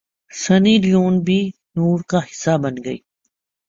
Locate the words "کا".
2.09-2.19